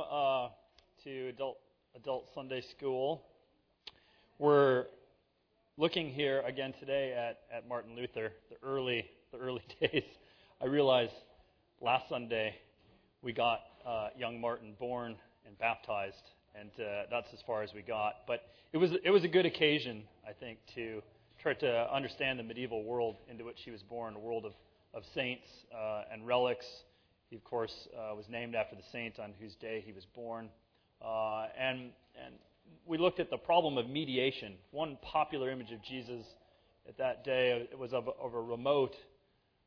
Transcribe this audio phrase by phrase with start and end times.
[0.00, 0.48] uh,
[1.04, 1.58] to adult
[1.94, 3.22] adult Sunday school.
[4.38, 4.86] We're
[5.76, 10.04] looking here again today at, at Martin Luther, the early the early days.
[10.60, 11.10] I realize
[11.80, 12.54] last Sunday
[13.22, 17.82] we got uh, young Martin born and baptized, and uh, that's as far as we
[17.82, 18.26] got.
[18.26, 18.42] But
[18.72, 21.02] it was it was a good occasion, I think, to
[21.42, 24.52] try to understand the medieval world into which he was born, a world of
[24.94, 26.66] of saints uh, and relics
[27.30, 30.48] he, of course, uh, was named after the saint on whose day he was born.
[31.04, 31.90] Uh, and,
[32.24, 32.34] and
[32.86, 34.54] we looked at the problem of mediation.
[34.70, 36.24] One popular image of Jesus
[36.88, 38.94] at that day it was of, of a remote,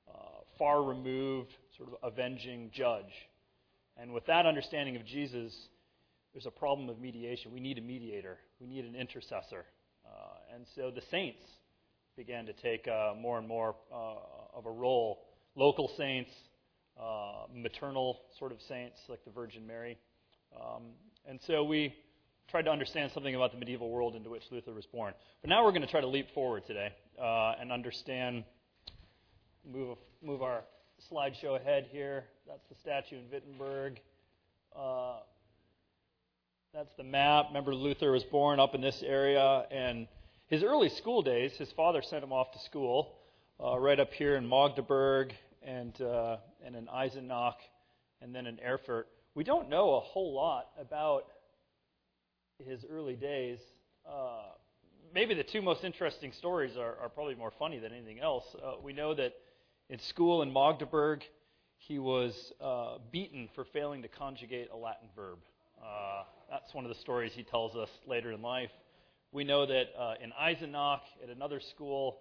[0.10, 0.14] uh,
[0.58, 3.12] far removed, sort of avenging judge.
[3.98, 5.54] And with that understanding of Jesus,
[6.34, 7.52] there's a problem of mediation.
[7.52, 9.66] We need a mediator, we need an intercessor.
[10.06, 11.42] Uh, and so the saints
[12.16, 15.20] began to take uh, more and more uh, of a role.
[15.56, 16.32] Local saints,
[17.02, 19.98] uh, maternal sort of saints like the Virgin Mary.
[20.56, 20.84] Um,
[21.28, 21.94] and so we
[22.50, 25.14] tried to understand something about the medieval world into which Luther was born.
[25.42, 26.92] But now we're going to try to leap forward today
[27.22, 28.44] uh, and understand,
[29.72, 30.64] move, move our
[31.12, 32.26] slideshow ahead here.
[32.48, 34.00] That's the statue in Wittenberg.
[34.76, 35.20] Uh,
[36.74, 37.46] that's the map.
[37.50, 40.08] Remember, Luther was born up in this area, and
[40.48, 43.16] his early school days, his father sent him off to school
[43.64, 47.56] uh, right up here in Magdeburg and, uh, and in Eisenach
[48.22, 49.08] and then in Erfurt.
[49.36, 51.26] We don't know a whole lot about
[52.66, 53.60] his early days.
[54.08, 54.42] Uh,
[55.14, 58.44] maybe the two most interesting stories are, are, probably more funny than anything else.
[58.62, 59.34] Uh, we know that
[59.90, 61.24] in school in Magdeburg,
[61.78, 65.40] he was uh, beaten for failing to conjugate a Latin verb.
[65.82, 68.72] Uh, that's one of the stories he tells us later in life.
[69.32, 72.20] We know that uh, in Eisenach, at another school,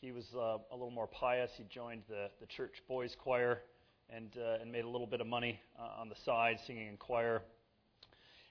[0.00, 1.50] he was uh, a little more pious.
[1.56, 3.60] He joined the, the church boys choir
[4.08, 6.96] and, uh, and made a little bit of money uh, on the side singing in
[6.96, 7.42] choir.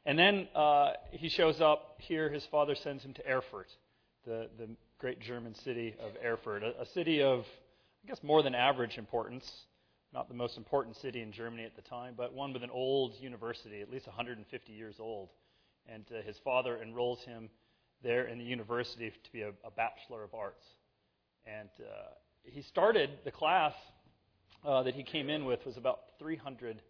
[0.05, 2.30] And then uh, he shows up here.
[2.30, 3.67] His father sends him to Erfurt,
[4.25, 7.39] the, the great German city of Erfurt, a, a city of,
[8.04, 9.49] I guess, more than average importance.
[10.14, 13.14] Not the most important city in Germany at the time, but one with an old
[13.20, 15.30] university, at least 150 years old.
[15.92, 17.49] And uh, his father enrolls him
[18.04, 20.66] there in the university to be a, a Bachelor of Arts.
[21.45, 22.14] And uh,
[22.44, 23.73] he started the class
[24.66, 26.82] uh, that he came in with was about 300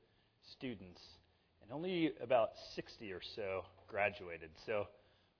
[0.51, 1.01] students,
[1.61, 4.49] and only about 60 or so graduated.
[4.65, 4.87] So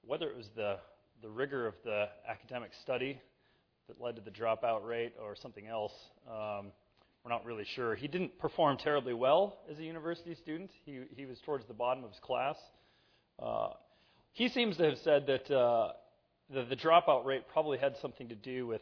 [0.06, 0.78] whether it was the
[1.22, 3.20] the rigor of the academic study
[3.90, 5.92] that led to the dropout rate or something else,
[6.30, 6.68] um,
[7.24, 7.96] we're not really sure.
[7.96, 10.72] He didn't perform terribly well as a university student.
[10.86, 12.56] He he was towards the bottom of his class.
[13.38, 13.70] Uh,
[14.34, 15.92] he seems to have said that uh,
[16.54, 18.82] the, the dropout rate probably had something to do with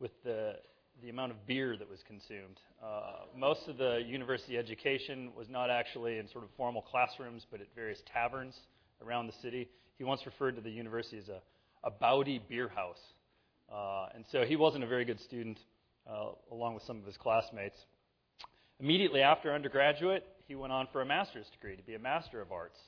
[0.00, 0.54] with the,
[1.02, 2.60] the amount of beer that was consumed.
[2.82, 7.60] Uh, most of the university education was not actually in sort of formal classrooms, but
[7.60, 8.56] at various taverns
[9.04, 9.68] around the city.
[9.98, 11.40] He once referred to the university as a,
[11.84, 13.00] a bawdy beer house.
[13.72, 15.58] Uh, and so he wasn't a very good student,
[16.08, 17.76] uh, along with some of his classmates.
[18.80, 22.52] Immediately after undergraduate, he went on for a master's degree to be a Master of
[22.52, 22.78] Arts.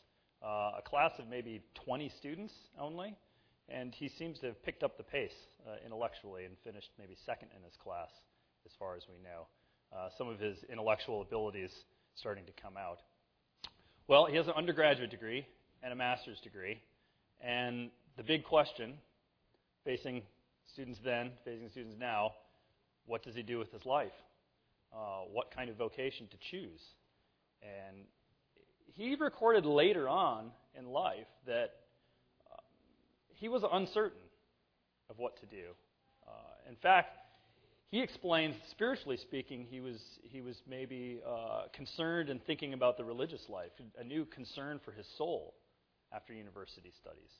[0.45, 3.17] Uh, a class of maybe 20 students only
[3.69, 5.35] and he seems to have picked up the pace
[5.67, 8.09] uh, intellectually and finished maybe second in his class,
[8.65, 9.47] as far as we know.
[9.97, 11.71] Uh, some of his intellectual abilities
[12.15, 12.99] starting to come out.
[14.09, 15.47] Well, he has an undergraduate degree
[15.83, 16.81] and a master's degree,
[17.41, 18.95] and the big question
[19.85, 20.23] facing
[20.73, 22.33] students then, facing students now,
[23.07, 24.13] what does he do with his life?
[24.93, 26.81] Uh, what kind of vocation to choose?
[27.63, 28.05] And
[28.87, 31.71] he recorded later on in life that
[33.37, 34.19] he was uncertain
[35.09, 35.69] of what to do.
[36.27, 37.11] Uh, in fact,
[37.91, 43.05] he explains, spiritually speaking, he was, he was maybe uh, concerned and thinking about the
[43.05, 45.55] religious life, a new concern for his soul
[46.13, 47.31] after university studies.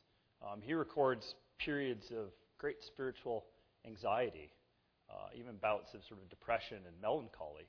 [0.41, 2.29] Um, he records periods of
[2.59, 3.45] great spiritual
[3.87, 4.51] anxiety,
[5.11, 7.67] uh, even bouts of sort of depression and melancholy,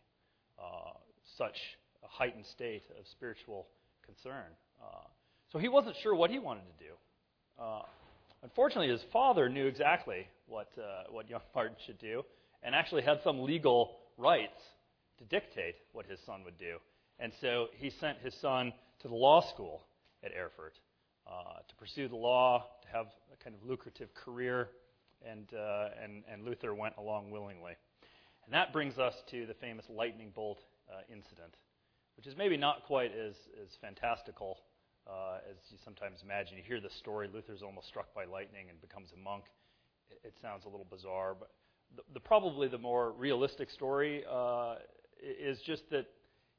[0.60, 0.92] uh,
[1.38, 1.58] such
[2.04, 3.68] a heightened state of spiritual
[4.06, 4.52] concern.
[4.82, 5.08] Uh,
[5.52, 6.94] so he wasn't sure what he wanted to do.
[8.44, 12.24] Unfortunately, his father knew exactly what, uh, what young Martin should do
[12.64, 14.62] and actually had some legal rights
[15.18, 16.78] to dictate what his son would do.
[17.20, 19.84] And so he sent his son to the law school
[20.24, 20.78] at Erfurt
[21.28, 24.70] uh, to pursue the law, to have a kind of lucrative career,
[25.28, 27.74] and, uh, and, and Luther went along willingly.
[28.46, 31.56] And that brings us to the famous lightning bolt uh, incident,
[32.16, 34.60] which is maybe not quite as, as fantastical
[35.10, 36.58] uh, as you sometimes imagine.
[36.58, 39.46] You hear the story, Luther's almost struck by lightning and becomes a monk.
[40.10, 41.52] It, it sounds a little bizarre, but
[41.96, 44.76] the, the, probably the more realistic story uh,
[45.22, 46.08] is just that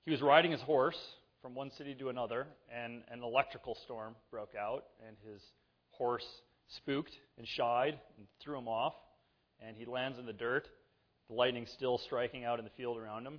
[0.05, 0.99] he was riding his horse
[1.43, 5.41] from one city to another, and an electrical storm broke out, and his
[5.91, 6.27] horse
[6.69, 8.95] spooked and shied and threw him off,
[9.61, 10.69] and he lands in the dirt,
[11.29, 13.39] the lightning still striking out in the field around him.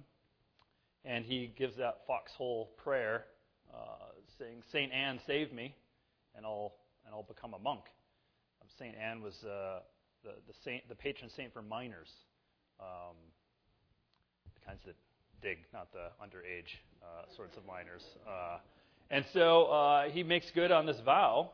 [1.06, 3.26] And he gives that foxhole prayer,
[3.74, 4.09] uh,
[4.40, 4.92] saying, St.
[4.94, 5.76] Anne, save me,
[6.36, 6.74] and I'll,
[7.06, 7.84] and I'll become a monk.
[8.62, 8.96] Um, St.
[8.96, 9.80] Anne was uh,
[10.24, 12.08] the, the, saint, the patron saint for miners,
[12.80, 13.16] um,
[14.56, 14.96] the kinds that
[15.42, 16.72] dig, not the underage
[17.04, 18.04] uh, sorts of minors.
[18.28, 18.60] Uh,
[19.12, 21.52] and so uh, he makes good on this vow.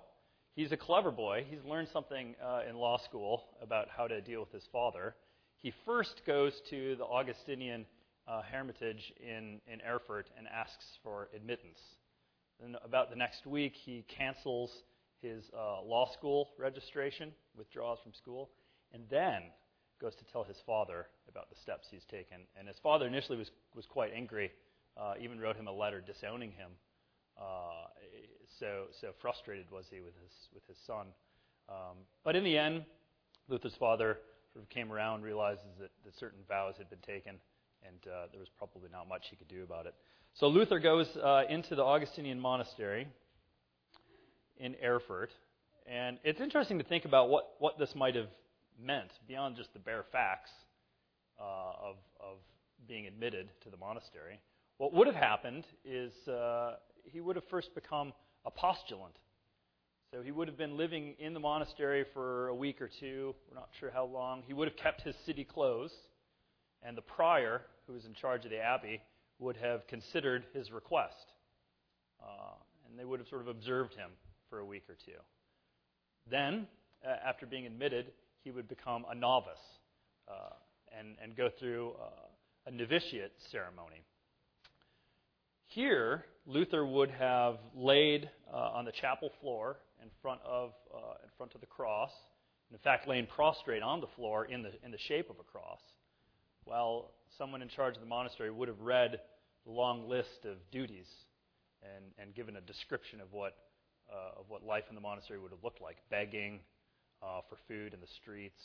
[0.55, 1.45] He's a clever boy.
[1.49, 5.15] He's learned something uh, in law school about how to deal with his father.
[5.57, 7.85] He first goes to the Augustinian
[8.27, 11.79] uh, hermitage in, in Erfurt and asks for admittance.
[12.59, 14.71] Then, about the next week, he cancels
[15.21, 18.49] his uh, law school registration, withdraws from school,
[18.93, 19.43] and then
[19.99, 22.37] goes to tell his father about the steps he's taken.
[22.57, 24.51] And his father initially was, was quite angry,
[24.97, 26.71] uh, even wrote him a letter disowning him.
[27.37, 27.87] Uh,
[28.59, 31.07] so, so frustrated was he with his, with his son.
[31.67, 32.85] Um, but in the end,
[33.47, 34.19] Luther's father
[34.53, 37.35] sort of came around, realizes that, that certain vows had been taken,
[37.83, 39.95] and uh, there was probably not much he could do about it.
[40.39, 43.07] So Luther goes uh, into the Augustinian monastery
[44.57, 45.29] in Erfurt,
[45.87, 48.27] and it's interesting to think about what, what this might have
[48.77, 50.49] meant beyond just the bare facts
[51.39, 51.43] uh,
[51.81, 52.37] of, of
[52.85, 54.41] being admitted to the monastery.
[54.77, 56.73] What would have happened is uh,
[57.05, 58.11] he would have first become
[58.45, 59.15] a postulant.
[60.11, 63.55] So he would have been living in the monastery for a week or two, we're
[63.55, 64.43] not sure how long.
[64.45, 65.93] He would have kept his city clothes,
[66.83, 68.99] and the prior, who was in charge of the abbey,
[69.39, 71.33] would have considered his request.
[72.21, 72.55] Uh,
[72.89, 74.09] and they would have sort of observed him
[74.49, 75.19] for a week or two.
[76.29, 76.67] Then,
[77.05, 78.11] uh, after being admitted,
[78.43, 79.57] he would become a novice
[80.27, 80.53] uh,
[80.97, 84.03] and, and go through uh, a novitiate ceremony.
[85.67, 91.29] Here, Luther would have laid uh, on the chapel floor in front of uh, in
[91.37, 92.11] front of the cross,
[92.71, 95.79] in fact, laying prostrate on the floor in the in the shape of a cross,
[96.65, 99.19] while someone in charge of the monastery would have read
[99.65, 101.07] the long list of duties
[101.81, 103.55] and and given a description of what
[104.11, 106.59] uh, of what life in the monastery would have looked like, begging
[107.23, 108.61] uh, for food in the streets,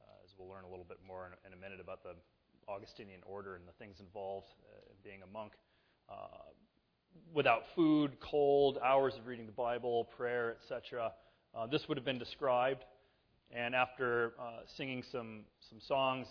[0.00, 2.14] uh, as we'll learn a little bit more in, in, a minute about the
[2.68, 5.52] Augustinian order and the things involved uh, in being a monk.
[6.08, 6.14] Uh,
[7.34, 11.12] without food, cold, hours of reading the Bible, prayer, etc.
[11.54, 12.84] Uh, this would have been described.
[13.50, 14.34] And after
[14.76, 15.40] singing some,
[15.70, 16.26] some songs,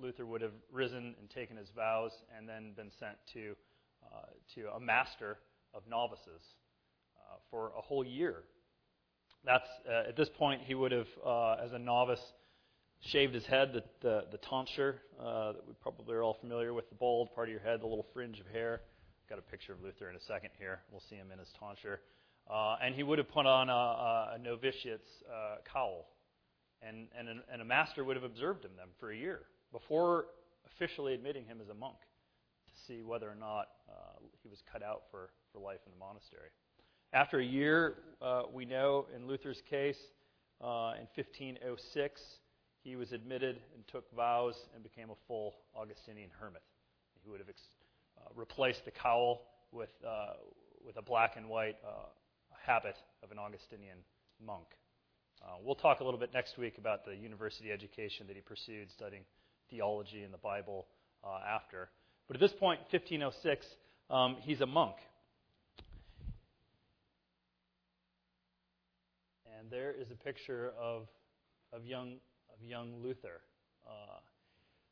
[0.00, 3.54] Luther would have risen and taken his vows and then been sent to,
[4.04, 5.38] uh, to a master
[5.74, 6.42] of novices
[7.18, 8.44] uh, for a whole year.
[9.44, 11.06] That's, uh, at this point, he would have,
[11.62, 12.20] as a novice,
[13.00, 16.96] shaved his head, the, the, the tonsure that we probably are all familiar with, the
[16.96, 18.80] bald part of your head, the little fringe of hair
[19.28, 20.80] got a picture of Luther in a second here.
[20.90, 22.00] We'll see him in his tonsure.
[22.48, 26.06] Uh, and he would have put on a, a novitiate's uh, cowl.
[26.80, 29.40] And, and, an, and a master would have observed him then for a year
[29.72, 30.26] before
[30.66, 31.96] officially admitting him as a monk
[32.66, 35.98] to see whether or not uh, he was cut out for, for life in the
[35.98, 36.50] monastery.
[37.12, 39.98] After a year, uh, we know in Luther's case,
[40.60, 42.20] uh, in 1506,
[42.82, 46.62] he was admitted and took vows and became a full Augustinian hermit.
[47.22, 47.68] He would have ex-
[48.18, 49.42] uh, replace the cowl
[49.72, 50.34] with, uh,
[50.84, 52.06] with a black and white uh,
[52.64, 53.98] habit of an Augustinian
[54.44, 54.66] monk.
[55.64, 59.22] we'll talk a little bit next week about the university education that he pursued, studying
[59.70, 60.86] theology and the Bible
[61.46, 61.88] after.
[62.28, 63.66] But at this point, 1506,
[64.10, 64.96] um, he's a monk.
[69.58, 71.08] And there is a picture of,
[71.72, 72.14] of, young,
[72.52, 73.40] of young Luther.
[73.86, 74.18] Uh,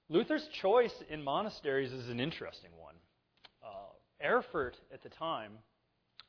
[0.09, 2.95] Luther's choice in monasteries is an interesting one.
[4.23, 5.52] Erfurt at the time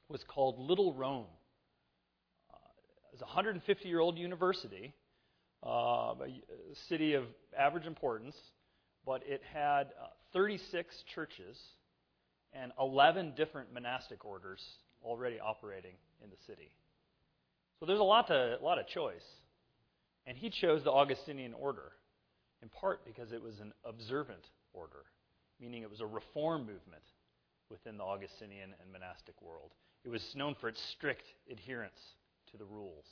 [0.10, 1.28] was called Little Rome.
[2.52, 2.58] Uh,
[3.10, 4.94] it was a 150 year old university,
[5.66, 7.24] uh, a city of
[7.58, 8.36] average importance,
[9.06, 11.58] but it had uh, 36 churches
[12.54, 14.62] and 11 different monastic orders
[15.04, 16.72] already operating in the city.
[17.80, 19.26] So there's a lot, to, a lot of choice.
[20.26, 21.92] And he chose the Augustinian order,
[22.62, 24.44] in part because it was an observant
[24.74, 25.06] order,
[25.60, 27.04] meaning it was a reform movement
[27.70, 29.72] within the Augustinian and monastic world.
[30.04, 32.00] It was known for its strict adherence
[32.52, 33.06] to the rules,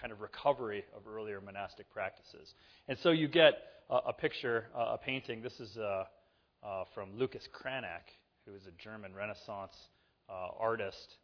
[0.00, 2.54] kind of recovery of earlier monastic practices.
[2.88, 3.54] And so you get
[3.90, 5.42] a picture, uh, a painting.
[5.42, 6.04] This is uh,
[6.62, 8.08] uh from Lucas Cranach,
[8.46, 9.74] who is a German Renaissance
[10.28, 11.16] uh, artist.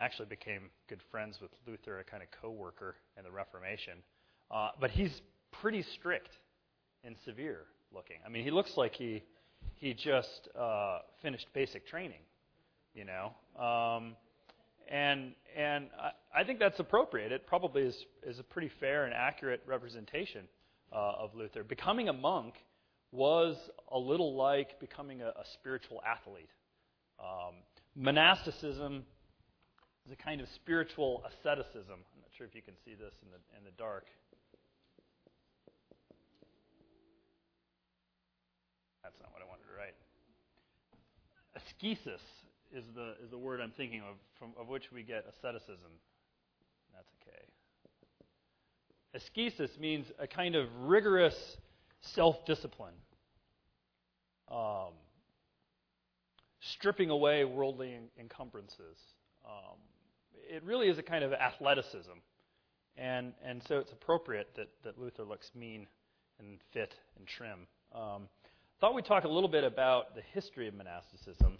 [0.00, 3.98] Actually became good friends with Luther, a kind of co-worker in the Reformation.
[4.80, 5.22] but he's
[5.62, 6.30] pretty strict
[7.04, 7.60] and severe
[7.94, 8.16] looking.
[8.26, 9.22] I mean, he looks like he
[9.74, 10.48] he just
[11.22, 12.18] finished basic training
[12.96, 13.62] you know.
[13.62, 14.16] Um,
[14.96, 17.32] and and I, I think that's appropriate.
[17.32, 20.42] It probably is, is a pretty fair and accurate representation
[20.92, 21.64] uh, of Luther.
[21.64, 22.54] Becoming a monk
[23.12, 23.56] was
[23.90, 26.50] a little like becoming a, a spiritual athlete.
[27.18, 27.54] Um,
[27.94, 29.04] monasticism
[30.06, 31.96] is a kind of spiritual asceticism.
[31.96, 34.06] I'm not sure if you can see this in the, in the dark.
[39.02, 39.96] That's not what I wanted to write.
[41.56, 42.20] Ascesis
[42.74, 45.90] is the, is the word I'm thinking of, from, of which we get asceticism.
[46.94, 47.46] That's okay.
[49.14, 51.56] Ascesis means a kind of rigorous
[52.00, 52.94] self discipline,
[54.50, 54.92] um,
[56.60, 58.98] stripping away worldly encumbrances.
[59.44, 59.78] Um,
[60.48, 62.18] it really is a kind of athleticism.
[62.98, 65.86] And, and so it's appropriate that, that Luther looks mean
[66.38, 67.66] and fit and trim.
[67.94, 68.28] Um,
[68.76, 71.58] I thought we'd talk a little bit about the history of monasticism.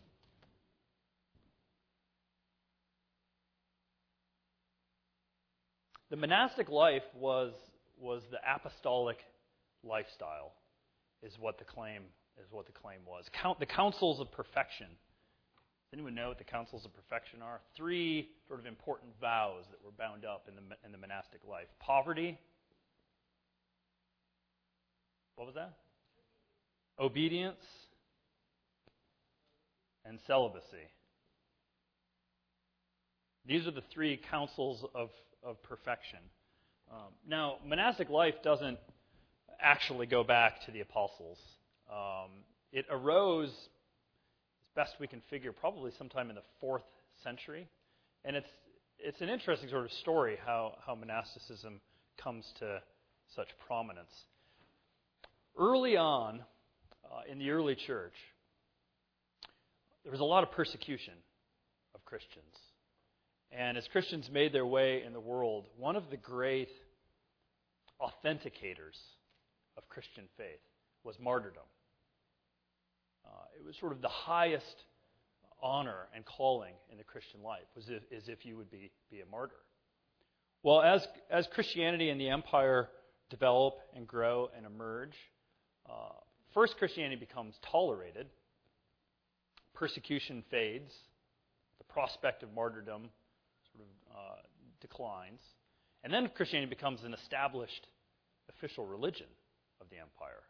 [6.11, 7.53] The monastic life was,
[7.99, 9.19] was the apostolic
[9.83, 10.53] lifestyle,
[11.23, 12.03] is what the claim
[12.39, 13.25] is what the claim was.
[13.33, 14.87] Count, the counsels of perfection.
[14.87, 17.61] Does anyone know what the counsels of perfection are?
[17.75, 21.69] Three sort of important vows that were bound up in the, in the monastic life
[21.81, 22.39] poverty.
[25.37, 25.73] What was that?
[26.99, 27.65] Obedience
[30.05, 30.91] and celibacy.
[33.47, 35.11] These are the three counsels of
[35.47, 36.19] of perfection.
[36.91, 38.79] Um, now, monastic life doesn't
[39.61, 41.39] actually go back to the apostles.
[41.91, 42.31] Um,
[42.73, 46.83] it arose, as best we can figure, probably sometime in the fourth
[47.23, 47.69] century,
[48.25, 48.51] and it's
[48.99, 51.81] it's an interesting sort of story how how monasticism
[52.23, 52.81] comes to
[53.35, 54.13] such prominence.
[55.59, 56.41] Early on,
[57.05, 58.15] uh, in the early church,
[60.03, 61.15] there was a lot of persecution
[61.95, 62.45] of Christians.
[63.57, 66.69] And as Christians made their way in the world, one of the great
[67.99, 68.99] authenticators
[69.79, 70.61] of Christian faith
[71.05, 71.63] was martyrdom.
[73.25, 74.85] Uh, it was sort of the highest
[75.63, 79.23] honor and calling in the Christian life, was if, as if you would be, be
[79.23, 79.55] a martyr.
[80.63, 82.91] Well, as, as Christianity and the empire
[83.31, 85.15] develop and grow and emerge,
[85.89, 86.13] uh,
[86.53, 88.27] first Christianity becomes tolerated,
[89.73, 90.93] persecution fades,
[91.79, 93.09] the prospect of martyrdom
[93.77, 94.41] sort of uh,
[94.81, 95.41] declines.
[96.05, 97.87] And then Christianity becomes an established
[98.49, 99.27] official religion
[99.81, 100.45] of the empire,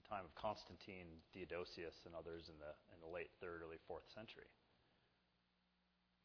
[0.00, 4.06] the time of Constantine, Theodosius, and others in the, in the late 3rd, early 4th
[4.14, 4.48] century.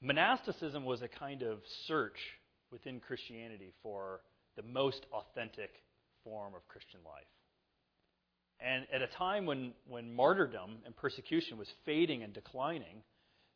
[0.01, 2.17] Monasticism was a kind of search
[2.71, 4.21] within Christianity for
[4.55, 5.71] the most authentic
[6.23, 7.27] form of Christian life.
[8.61, 13.03] And at a time when, when martyrdom and persecution was fading and declining,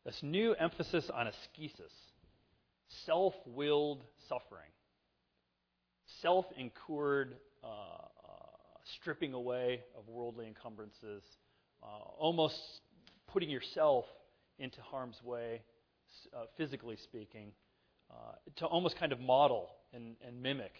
[0.04, 1.92] this new emphasis on ascesis,
[3.06, 4.70] self willed suffering,
[6.22, 7.70] self incurred uh, uh,
[8.96, 11.22] stripping away of worldly encumbrances,
[11.82, 11.86] uh,
[12.18, 12.58] almost
[13.28, 14.04] putting yourself
[14.58, 15.62] into harm's way,
[16.36, 17.52] uh, physically speaking,
[18.10, 20.72] uh, to almost kind of model and, and mimic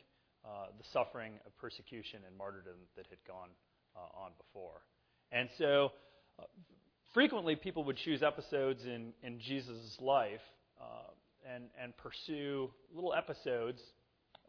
[0.44, 3.48] uh, the suffering of persecution and martyrdom that had gone
[4.16, 4.82] on before.
[5.30, 5.92] And so,
[7.12, 10.40] frequently people would choose episodes in, in Jesus' life
[11.52, 13.80] and, and pursue little episodes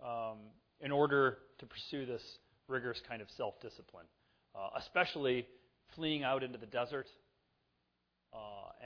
[0.04, 0.38] um,
[0.82, 2.22] in order to pursue this
[2.68, 4.06] rigorous kind of self discipline,
[4.56, 5.48] uh, especially
[5.96, 7.08] fleeing out into the desert
[8.34, 8.38] uh,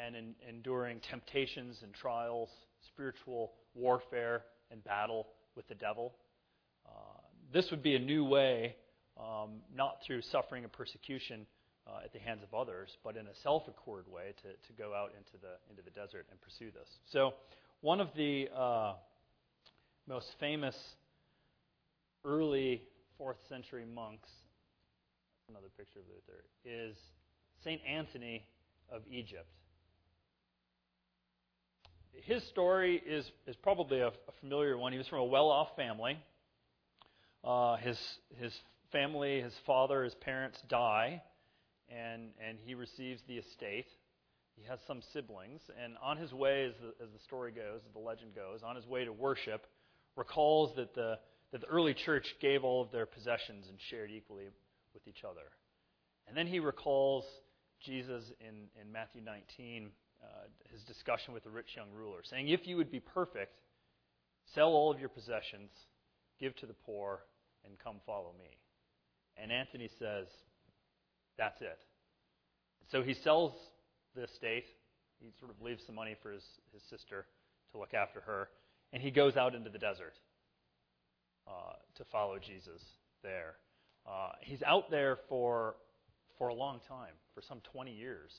[0.06, 2.50] and in, enduring temptations and trials,
[2.88, 6.13] spiritual warfare and battle with the devil.
[6.86, 7.20] Uh,
[7.51, 8.75] this would be a new way,
[9.20, 11.46] um, not through suffering and persecution
[11.88, 15.12] uh, at the hands of others, but in a self-accord way to, to go out
[15.18, 16.88] into the into the desert and pursue this.
[17.12, 17.34] So
[17.82, 18.94] one of the uh,
[20.08, 20.76] most famous
[22.26, 22.84] early
[23.18, 24.30] fourth century monks,
[25.50, 26.98] another picture of Luther, is
[27.64, 27.80] St.
[27.88, 28.44] Anthony
[28.92, 29.48] of Egypt.
[32.12, 34.92] His story is, is probably a, a familiar one.
[34.92, 36.18] He was from a well off family.
[37.46, 37.98] Uh, his,
[38.36, 38.54] his
[38.92, 41.22] family, his father, his parents die,
[41.88, 43.88] and, and he receives the estate.
[44.60, 47.94] He has some siblings, and on his way, as the, as the story goes, as
[47.94, 49.66] the legend goes, on his way to worship,
[50.18, 51.18] recalls that the,
[51.51, 54.46] that the early church gave all of their possessions and shared equally
[54.94, 55.48] with each other.
[56.28, 57.24] And then he recalls
[57.86, 59.89] Jesus in, in Matthew 19,
[60.22, 60.25] uh,
[60.72, 63.56] his discussion with the rich young ruler, saying, If you would be perfect,
[64.54, 65.72] sell all of your possessions,
[66.38, 67.22] give to the poor,
[67.63, 68.58] and come follow me.
[69.42, 70.28] And Anthony says,
[71.38, 71.80] That's it.
[72.92, 73.54] So he sells
[74.16, 74.66] the estate,
[75.20, 77.25] He sort of leaves some money for his, his sister
[77.72, 78.50] to look after her,
[78.94, 80.13] and he goes out into the desert
[81.48, 82.82] uh, to follow Jesus
[83.24, 83.56] there.
[84.08, 85.75] Uh, he's out there for
[86.38, 88.32] for a long time, for some 20 years,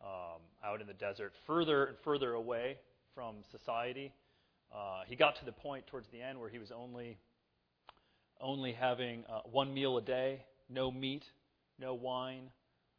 [0.00, 2.76] um, out in the desert, further and further away
[3.16, 4.12] from society.
[4.72, 7.18] Uh, he got to the point towards the end where he was only
[8.40, 11.24] only having uh, one meal a day, no meat,
[11.80, 12.50] no wine,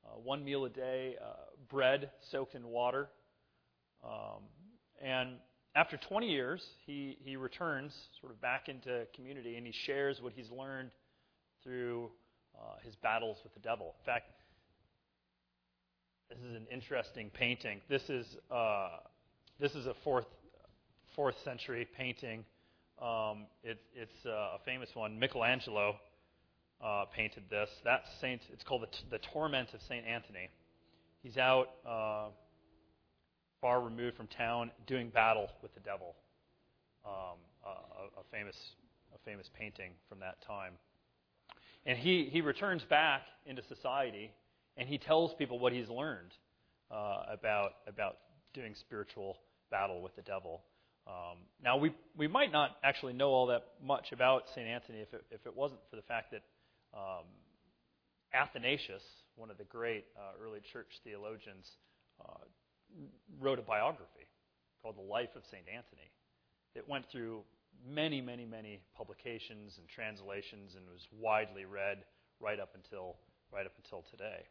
[0.05, 1.33] uh, one meal a day, uh,
[1.69, 3.09] bread soaked in water.
[4.03, 4.43] Um,
[5.01, 5.35] and
[5.75, 10.33] after 20 years, he, he returns sort of back into community and he shares what
[10.33, 10.91] he's learned
[11.63, 12.09] through
[12.55, 13.95] uh, his battles with the devil.
[13.99, 14.31] In fact,
[16.29, 17.81] this is an interesting painting.
[17.89, 18.89] This is uh,
[19.59, 20.25] this is a fourth
[21.15, 22.43] fourth century painting.
[23.01, 25.19] Um, it, it's uh, a famous one.
[25.19, 25.95] Michelangelo
[26.83, 27.69] uh, painted this.
[27.83, 28.41] That's Saint.
[28.51, 30.49] It's called the, the Torment of Saint Anthony.
[31.27, 32.27] He's out uh,
[33.59, 36.15] far removed from town doing battle with the devil.
[37.05, 38.55] Um, a, a famous
[39.13, 40.75] a famous painting from that time.
[41.85, 44.31] And he, he returns back into society
[44.77, 46.31] and he tells people what he's learned
[46.89, 48.19] uh, about, about
[48.53, 49.35] doing spiritual
[49.69, 50.61] battle with the devil.
[51.07, 54.65] Um, now, we, we might not actually know all that much about St.
[54.65, 56.43] Anthony if it, if it wasn't for the fact that
[56.93, 57.25] um,
[58.33, 59.03] Athanasius,
[59.35, 61.71] one of the great uh, early church theologians,
[62.21, 62.43] uh,
[63.39, 64.27] wrote a biography
[64.81, 65.63] called The Life of St.
[65.67, 66.09] Anthony.
[66.75, 67.43] It went through
[67.85, 72.03] many, many, many publications and translations and was widely read
[72.39, 73.17] right up until
[73.51, 74.43] right up until today.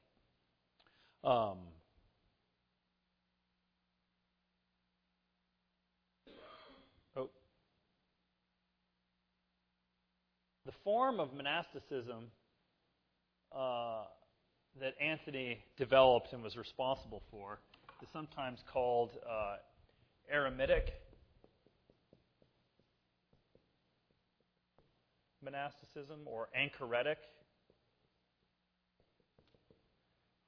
[1.25, 1.59] Um,
[7.17, 7.29] oh,
[10.65, 12.31] the form of monasticism
[13.55, 14.05] uh,
[14.81, 17.61] that Anthony developed and was responsible for
[18.03, 19.57] is sometimes called uh,
[20.33, 20.93] eremitic
[25.43, 27.19] monasticism or anchoretic.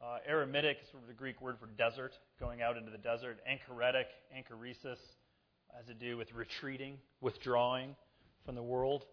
[0.00, 3.38] Uh, eremitic is sort of the Greek word for desert, going out into the desert.
[3.48, 4.06] Anchoretic,
[4.36, 4.98] anchoresis,
[5.76, 7.96] has to do with retreating, withdrawing
[8.44, 9.06] from the world.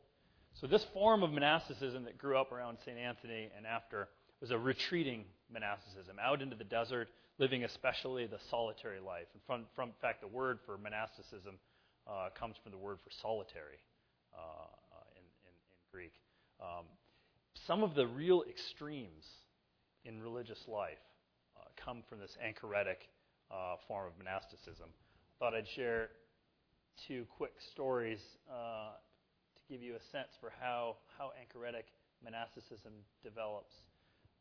[0.60, 2.98] So this form of monasticism that grew up around St.
[2.98, 4.08] Anthony and after
[4.42, 9.28] was a retreating monasticism, out into the desert, living especially the solitary life.
[9.34, 11.56] And from, from in fact, the word for monasticism
[12.08, 13.80] uh, comes from the word for solitary.
[14.34, 14.68] Uh,
[15.96, 16.12] Greek.
[16.60, 16.84] Um,
[17.66, 19.26] some of the real extremes
[20.04, 21.00] in religious life
[21.56, 23.08] uh, come from this anchoretic
[23.50, 24.90] uh, form of monasticism.
[24.90, 26.10] I thought I'd share
[27.08, 28.20] two quick stories
[28.52, 28.90] uh,
[29.70, 31.86] give you a sense for how, how anchoretic
[32.24, 33.74] monasticism develops.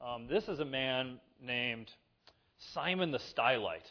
[0.00, 1.90] Um, this is a man named
[2.74, 3.90] Simon the Stylite.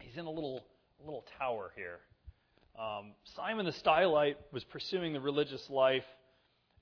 [0.00, 0.64] He's in a little,
[1.04, 1.98] little tower here.
[2.78, 6.06] Um, Simon the Stylite was pursuing the religious life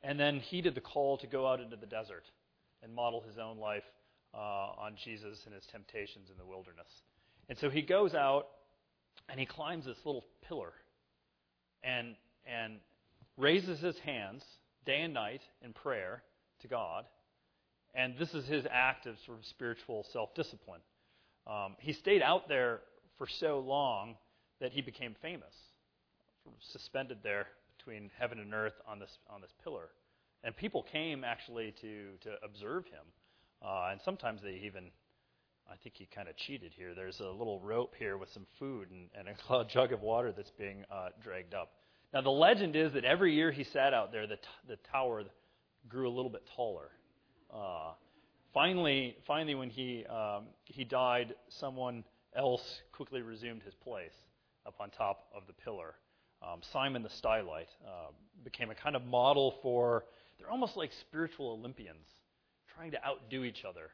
[0.02, 2.24] and then heeded the call to go out into the desert
[2.82, 3.82] and model his own life
[4.34, 6.86] uh, on Jesus and his temptations in the wilderness.
[7.48, 8.46] And so he goes out
[9.28, 10.72] and he climbs this little pillar
[11.82, 12.14] and,
[12.46, 12.78] and
[13.36, 14.42] raises his hands
[14.84, 16.22] day and night in prayer
[16.62, 17.04] to God.
[17.94, 20.80] And this is his act of sort of spiritual self discipline.
[21.46, 22.80] Um, he stayed out there
[23.18, 24.16] for so long
[24.60, 25.54] that he became famous,
[26.72, 27.46] suspended there
[27.76, 29.88] between heaven and earth on this on this pillar,
[30.44, 33.04] and people came actually to to observe him,
[33.62, 34.90] uh, and sometimes they even.
[35.68, 36.94] I think he kind of cheated here.
[36.94, 40.52] There's a little rope here with some food and, and a jug of water that's
[40.52, 41.72] being uh, dragged up.
[42.16, 45.22] Now, the legend is that every year he sat out there, the, t- the tower
[45.86, 46.88] grew a little bit taller.
[47.52, 47.92] Uh,
[48.54, 54.14] finally, finally, when he um, he died, someone else quickly resumed his place
[54.66, 55.96] up on top of the pillar
[56.42, 58.12] um, Simon the Stylite uh,
[58.44, 60.04] became a kind of model for,
[60.38, 62.06] they're almost like spiritual Olympians,
[62.74, 63.90] trying to outdo each other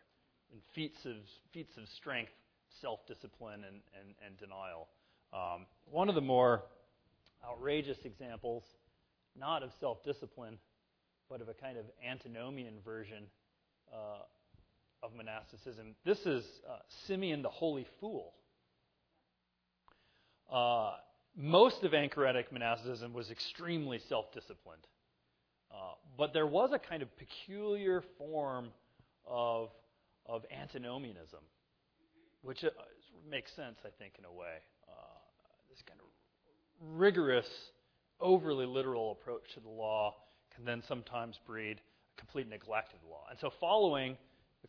[0.52, 1.16] in feats of,
[1.52, 2.32] feats of strength,
[2.80, 4.88] self discipline, and, and, and denial.
[5.32, 6.62] Um, one of the more
[7.44, 8.64] outrageous examples,
[9.38, 10.58] not of self discipline,
[11.28, 13.24] but of a kind of antinomian version
[13.92, 14.22] uh,
[15.02, 15.94] of monasticism.
[16.04, 18.34] This is uh, Simeon the Holy Fool.
[20.50, 20.92] Uh,
[21.36, 24.86] most of anchoretic monasticism was extremely self disciplined.
[25.72, 28.68] Uh, but there was a kind of peculiar form
[29.26, 29.70] of,
[30.26, 31.40] of antinomianism,
[32.42, 32.68] which uh,
[33.28, 34.60] makes sense, I think, in a way.
[34.86, 34.92] Uh,
[35.70, 36.06] this kind of
[36.94, 37.48] rigorous,
[38.20, 40.14] overly literal approach to the law
[40.54, 43.24] can then sometimes breed a complete neglect of the law.
[43.30, 44.16] And so, following,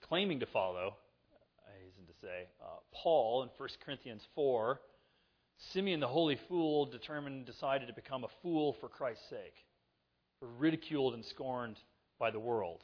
[0.02, 0.95] claiming to follow,
[1.34, 2.47] uh, he's to say.
[2.62, 4.80] Uh, Paul in 1 Corinthians 4,
[5.71, 9.56] Simeon the holy fool determined, decided to become a fool for Christ's sake,
[10.41, 11.78] ridiculed and scorned
[12.19, 12.82] by the world.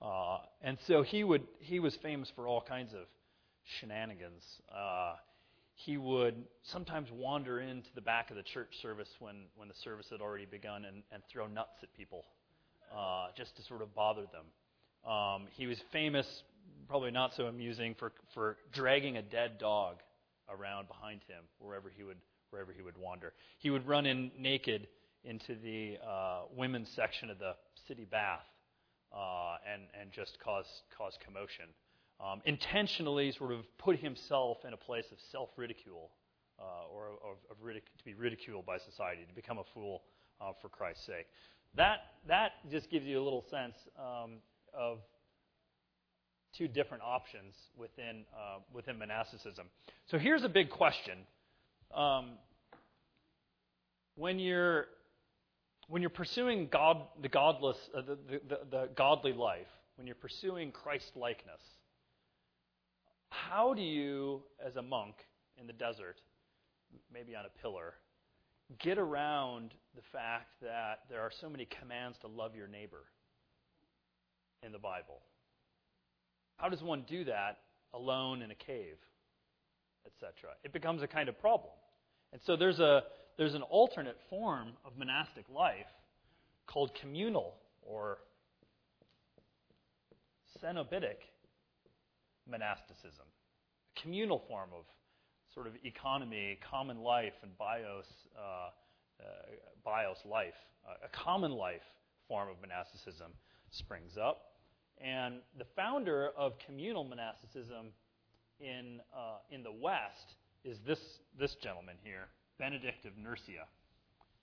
[0.00, 3.06] Uh, and so he would he was famous for all kinds of
[3.80, 4.42] shenanigans.
[4.74, 5.14] Uh,
[5.76, 10.06] he would sometimes wander into the back of the church service when, when the service
[10.10, 12.24] had already begun and, and throw nuts at people
[12.96, 15.10] uh, just to sort of bother them.
[15.10, 16.26] Um, he was famous,
[16.88, 19.96] probably not so amusing, for, for dragging a dead dog
[20.48, 23.34] around behind him wherever he would, wherever he would wander.
[23.58, 24.88] He would run in naked
[25.24, 27.52] into the uh, women's section of the
[27.86, 28.46] city bath
[29.14, 31.66] uh, and, and just cause, cause commotion
[32.20, 36.10] um, intentionally sort of put himself in a place of self ridicule
[36.58, 40.02] uh, or of, of ridic- to be ridiculed by society, to become a fool
[40.40, 41.26] uh, for Christ's sake.
[41.76, 41.98] That,
[42.28, 44.38] that just gives you a little sense um,
[44.72, 44.98] of
[46.56, 49.66] two different options within, uh, within monasticism.
[50.06, 51.18] So here's a big question.
[51.94, 52.32] Um,
[54.14, 54.86] when you're
[55.88, 60.72] when you're pursuing God, the godless, uh, the, the, the, godly life, when you're pursuing
[60.72, 61.60] Christ likeness,
[63.48, 65.14] how do you, as a monk
[65.60, 66.20] in the desert,
[67.12, 67.94] maybe on a pillar,
[68.80, 73.04] get around the fact that there are so many commands to love your neighbor
[74.62, 75.20] in the Bible?
[76.56, 77.58] How does one do that
[77.94, 78.96] alone in a cave,
[80.06, 80.50] etc.?
[80.64, 81.72] It becomes a kind of problem.
[82.32, 83.02] And so there's a
[83.36, 85.86] there's an alternate form of monastic life
[86.66, 88.18] called communal or
[90.62, 91.16] cenobitic
[92.48, 94.84] monasticism, a communal form of
[95.52, 98.06] sort of economy, common life, and bios,
[98.36, 98.68] uh,
[99.20, 99.24] uh,
[99.84, 100.54] bios life.
[100.86, 101.82] Uh, a common life
[102.28, 103.32] form of monasticism
[103.70, 104.52] springs up.
[104.98, 107.92] And the founder of communal monasticism
[108.60, 111.00] in, uh, in the West is this,
[111.38, 112.28] this gentleman here,
[112.58, 113.66] Benedict of Nursia,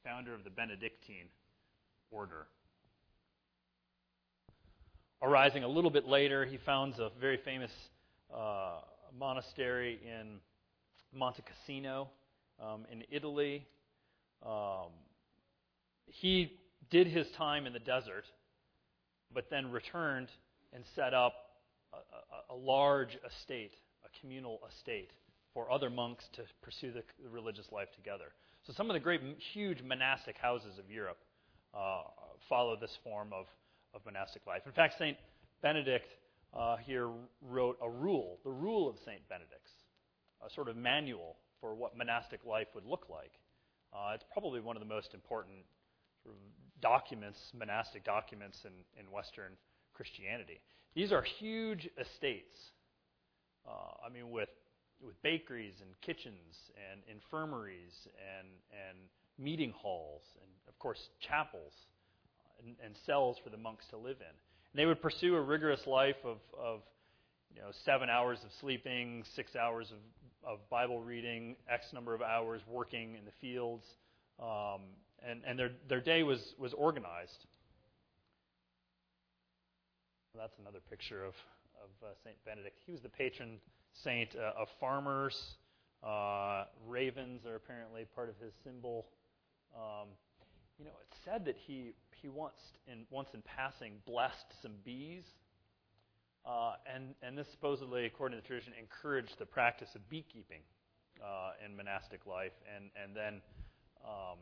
[0.03, 1.27] founder of the Benedictine
[2.11, 2.47] order.
[5.21, 7.71] Arising a little bit later, he founds a very famous
[8.35, 8.79] uh,
[9.17, 10.39] monastery in
[11.13, 12.09] Monte Cassino
[12.61, 13.65] um, in Italy.
[14.45, 14.89] Um,
[16.05, 18.25] he did his time in the desert,
[19.33, 20.29] but then returned
[20.73, 21.33] and set up
[21.93, 25.11] a, a, a large estate, a communal estate,
[25.53, 28.33] for other monks to pursue the, the, religious life together.
[28.65, 29.21] So some of the great,
[29.53, 31.19] huge monastic houses of Europe
[31.73, 32.03] uh,
[32.49, 33.45] follow this form of,
[33.93, 34.63] of monastic life.
[34.65, 35.17] In fact, St.
[35.61, 36.07] Benedict
[36.57, 37.09] uh, here
[37.41, 39.27] wrote a rule, the rule of St.
[39.27, 39.71] Benedict's,
[40.45, 43.31] a sort of manual for what monastic life would look like.
[43.93, 45.57] Uh, it's probably one of the most important
[46.23, 46.41] sort of
[46.81, 49.53] documents, monastic documents in, in Western
[49.93, 50.59] Christianity.
[50.95, 52.55] These are huge estates.
[53.67, 54.49] Uh, I mean, with
[55.03, 56.55] with bakeries and kitchens
[56.91, 58.97] and infirmaries and and
[59.37, 61.73] meeting halls and of course chapels
[62.63, 64.35] and, and cells for the monks to live in.
[64.73, 66.81] And they would pursue a rigorous life of, of
[67.53, 72.23] you know, seven hours of sleeping, six hours of, of Bible reading, X number of
[72.23, 73.85] hours working in the fields.
[74.39, 74.81] Um,
[75.27, 77.45] and and their, their day was, was organized.
[80.35, 81.35] That's another picture of,
[81.77, 82.35] of uh, St.
[82.43, 82.79] Benedict.
[82.87, 83.59] He was the patron
[84.03, 85.39] saint uh, of farmers.
[86.03, 89.05] Uh, ravens are apparently part of his symbol.
[89.75, 90.07] Um,
[90.79, 92.55] you know, it's said that he he once
[92.87, 95.25] in, once in passing blessed some bees.
[96.45, 100.61] Uh, and, and this supposedly, according to the tradition, encouraged the practice of beekeeping
[101.23, 103.41] uh, in monastic life and, and then
[104.03, 104.39] um,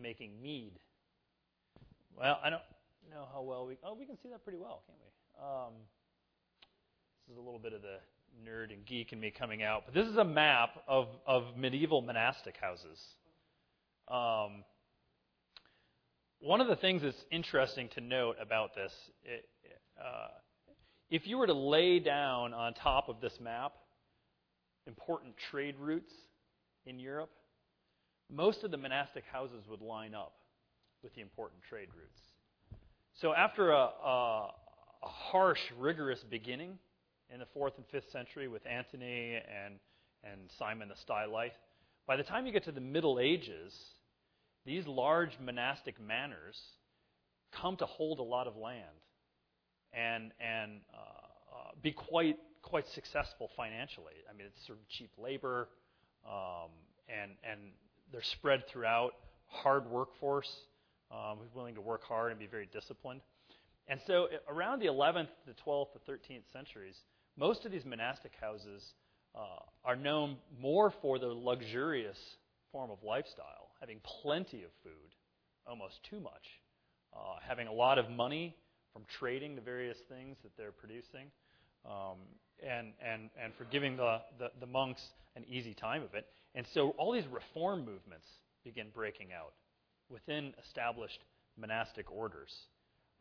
[0.00, 0.72] making mead.
[2.16, 2.62] Well, I don't
[3.10, 3.76] know how well we.
[3.84, 5.44] Oh, we can see that pretty well, can't we?
[5.44, 5.72] Um,
[7.26, 7.98] this is a little bit of the
[8.48, 9.82] nerd and geek in me coming out.
[9.86, 13.00] But this is a map of, of medieval monastic houses.
[14.08, 14.64] Um,
[16.40, 18.92] one of the things that's interesting to note about this,
[19.98, 20.28] uh,
[21.10, 23.72] if you were to lay down on top of this map
[24.86, 26.12] important trade routes
[26.86, 27.30] in Europe,
[28.30, 30.32] most of the monastic houses would line up
[31.02, 32.20] with the important trade routes.
[33.20, 34.50] So after a, a,
[35.02, 36.78] a harsh, rigorous beginning
[37.32, 39.74] in the fourth and fifth century with Antony and,
[40.24, 41.52] and Simon the Stylite,
[42.06, 43.74] by the time you get to the Middle Ages,
[44.68, 46.60] these large monastic manors
[47.52, 48.84] come to hold a lot of land
[49.94, 54.12] and, and uh, uh, be quite, quite successful financially.
[54.28, 55.68] I mean, it's sort of cheap labor,
[56.26, 56.68] um,
[57.08, 57.58] and, and
[58.12, 59.12] they're spread throughout,
[59.46, 60.50] hard workforce
[61.10, 63.22] um, who's willing to work hard and be very disciplined.
[63.86, 66.96] And so, around the 11th, the 12th, the 13th centuries,
[67.38, 68.82] most of these monastic houses
[69.34, 72.18] uh, are known more for their luxurious
[72.70, 75.14] form of lifestyle, having plenty of food,
[75.66, 76.60] almost too much,
[77.14, 78.56] uh, having a lot of money
[78.92, 81.26] from trading the various things that they're producing,
[81.86, 82.16] um,
[82.66, 85.02] and, and, and for giving the, the, the monks
[85.36, 86.26] an easy time of it.
[86.54, 88.26] And so all these reform movements
[88.64, 89.52] begin breaking out
[90.10, 91.20] within established
[91.56, 92.52] monastic orders,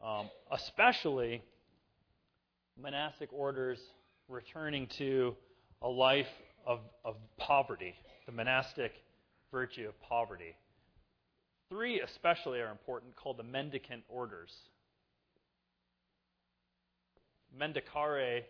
[0.04, 1.44] um, especially
[2.82, 3.80] monastic orders
[4.28, 5.36] returning to
[5.82, 6.28] a life
[6.66, 7.94] of, of poverty,
[8.26, 8.92] the monastic
[9.52, 10.56] virtue of poverty.
[11.70, 14.52] Three especially are important, called the mendicant orders.
[17.58, 18.42] Mendicare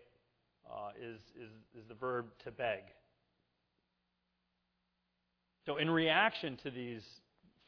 [0.69, 2.81] uh, is, is, is the verb to beg.
[5.65, 7.03] So, in reaction to these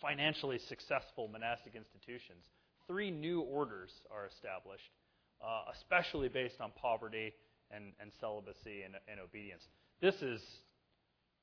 [0.02, 2.44] financially successful monastic institutions,
[2.88, 4.92] three new orders are established,
[5.42, 7.34] uh, especially based on poverty
[7.72, 9.64] and, and celibacy and, and obedience.
[10.02, 10.42] This is,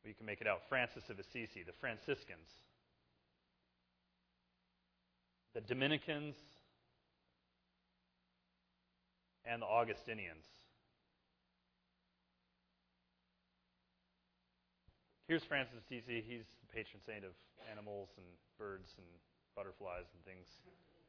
[0.07, 2.51] you can make it out, Francis of Assisi, the Franciscans,
[5.55, 6.37] the Dominicans,
[9.45, 10.45] and the Augustinians.
[15.29, 16.23] Here's Francis of Assisi.
[16.23, 17.33] He's the patron saint of
[17.71, 18.27] animals and
[18.59, 19.07] birds and
[19.57, 20.47] butterflies and things,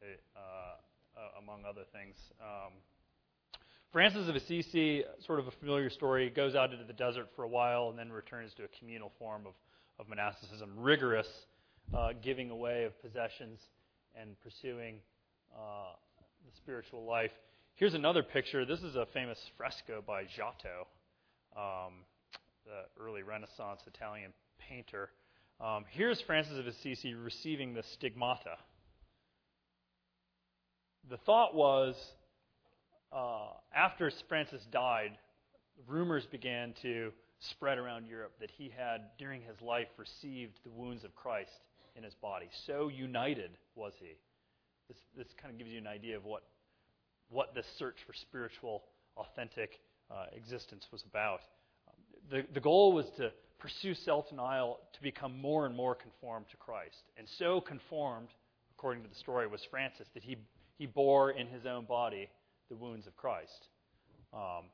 [0.02, 0.42] uh,
[1.14, 2.16] uh, among other things.
[2.42, 2.74] Um,
[3.94, 7.48] Francis of Assisi, sort of a familiar story, goes out into the desert for a
[7.48, 9.54] while and then returns to a communal form of,
[9.98, 11.28] of monasticism, rigorous
[11.96, 13.60] uh, giving away of possessions
[14.20, 14.96] and pursuing
[15.56, 15.94] uh,
[16.46, 17.32] the spiritual life.
[17.76, 18.66] Here's another picture.
[18.66, 20.88] This is a famous fresco by Giotto,
[21.56, 21.94] um,
[22.66, 24.34] the early Renaissance Italian
[24.68, 25.12] painter.
[25.62, 28.58] Um, here's Francis of Assisi receiving the stigmata.
[31.10, 31.96] The thought was
[33.12, 35.18] uh, after Francis died,
[35.88, 41.04] rumors began to spread around Europe that he had, during his life, received the wounds
[41.04, 41.52] of Christ
[41.96, 42.50] in his body.
[42.66, 44.18] So united was he.
[44.88, 46.44] This, this kind of gives you an idea of what,
[47.30, 48.84] what this search for spiritual,
[49.18, 51.42] authentic uh, existence was about.
[52.30, 56.58] The, the goal was to pursue self denial to become more and more conformed to
[56.58, 57.04] Christ.
[57.18, 58.30] And so conformed,
[58.78, 60.38] according to the story, was Francis that he,
[60.78, 62.30] he bore in his own body
[62.70, 63.68] the wounds of Christ.
[64.34, 64.66] Um,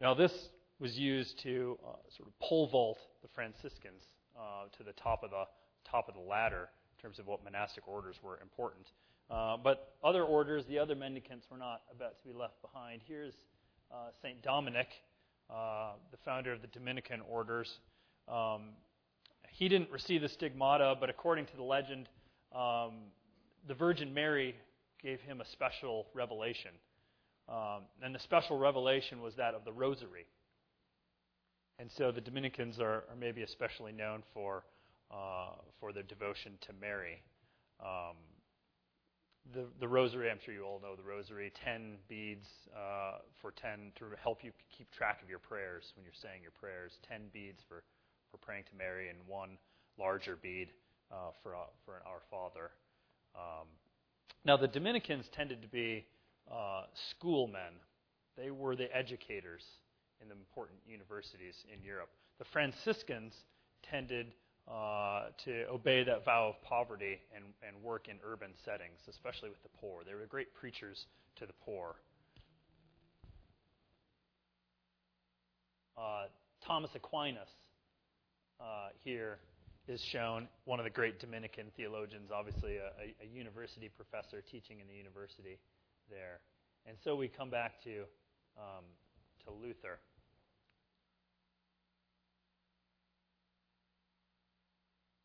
[0.00, 0.32] now, this
[0.78, 4.02] was used to uh, sort of pole vault the Franciscans
[4.38, 5.44] uh, to the top of the
[5.90, 8.86] top of the ladder in terms of what monastic orders were important.
[9.30, 13.02] Uh, but other orders, the other mendicants, were not about to be left behind.
[13.06, 13.34] Here's
[13.90, 14.88] uh, Saint Dominic,
[15.50, 17.78] uh, the founder of the Dominican orders.
[18.26, 18.70] Um,
[19.50, 22.08] he didn't receive the stigmata, but according to the legend,
[22.54, 22.92] um,
[23.66, 24.54] the Virgin Mary
[25.02, 26.70] gave him a special revelation.
[27.48, 30.26] Um, and the special revelation was that of the rosary.
[31.78, 34.64] And so the Dominicans are, are maybe especially known for,
[35.10, 37.22] uh, for their devotion to Mary.
[37.80, 38.16] Um,
[39.54, 43.92] the, the rosary, I'm sure you all know the rosary, 10 beads uh, for 10
[43.96, 47.62] to help you keep track of your prayers when you're saying your prayers, 10 beads
[47.66, 47.82] for,
[48.30, 49.56] for praying to Mary, and one
[49.98, 50.68] larger bead
[51.10, 52.70] uh, for, uh, for an Our Father.
[53.34, 53.68] Um,
[54.44, 56.04] now, the Dominicans tended to be
[56.50, 57.74] uh, schoolmen.
[58.36, 59.62] They were the educators
[60.20, 62.10] in the important universities in Europe.
[62.38, 63.34] The Franciscans
[63.82, 64.32] tended
[64.70, 69.62] uh, to obey that vow of poverty and, and work in urban settings, especially with
[69.62, 70.02] the poor.
[70.04, 71.06] They were great preachers
[71.36, 71.96] to the poor.
[75.96, 76.26] Uh,
[76.64, 77.48] Thomas Aquinas
[78.60, 79.38] uh, here
[79.88, 84.80] is shown, one of the great Dominican theologians, obviously a, a, a university professor teaching
[84.80, 85.58] in the university
[86.10, 86.40] there.
[86.86, 88.04] And so we come back to,
[88.56, 88.84] um,
[89.44, 89.98] to Luther.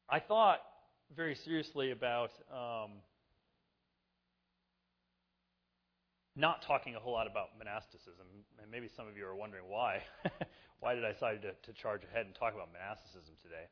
[0.10, 0.60] I thought
[1.16, 2.92] very seriously about um,
[6.36, 8.26] not talking a whole lot about monasticism.
[8.62, 10.02] And maybe some of you are wondering why.
[10.80, 13.66] why did I decide to, to, charge ahead and talk about monasticism today?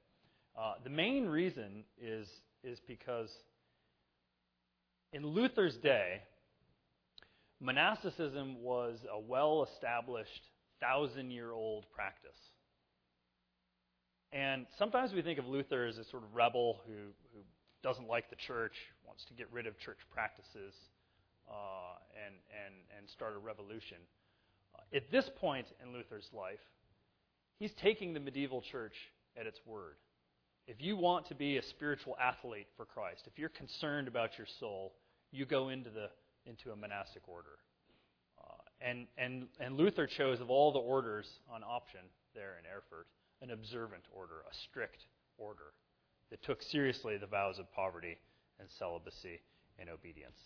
[0.58, 2.28] Uh, the main reason is,
[2.64, 3.30] is because
[5.14, 6.22] in Luther's day,
[7.62, 10.42] monasticism was a well established,
[10.82, 12.38] thousand year old practice.
[14.34, 16.94] And sometimes we think of Luther as a sort of rebel who,
[17.34, 17.42] who
[17.84, 18.74] doesn't like the church,
[19.06, 20.74] wants to get rid of church practices,
[21.50, 23.98] uh, and, and, and start a revolution.
[24.74, 26.60] Uh, at this point in Luther's life,
[27.60, 28.96] he's taking the medieval church
[29.38, 29.96] at its word.
[30.66, 34.48] If you want to be a spiritual athlete for Christ, if you're concerned about your
[34.60, 34.94] soul,
[35.32, 36.10] you go into the
[36.46, 37.60] into a monastic order.
[38.40, 42.02] Uh, and, and, and Luther chose, of all the orders on option,
[42.34, 43.08] there in Erfurt,
[43.42, 45.06] an observant order, a strict
[45.38, 45.74] order
[46.30, 48.18] that took seriously the vows of poverty
[48.60, 49.42] and celibacy
[49.80, 50.38] and obedience.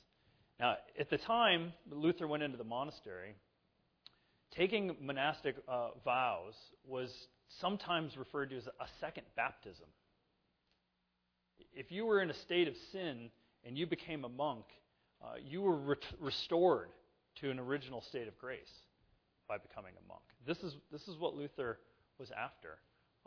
[0.60, 3.36] Now, at the time Luther went into the monastery,
[4.56, 6.54] taking monastic uh, vows
[6.88, 7.10] was
[7.60, 9.86] sometimes referred to as a second baptism.
[11.74, 13.30] If you were in a state of sin
[13.66, 14.66] and you became a monk,
[15.24, 16.90] uh, you were re- restored
[17.42, 18.72] to an original state of grace
[19.48, 20.22] by becoming a monk.
[20.48, 21.80] This is, this is what Luther
[22.20, 22.78] was after.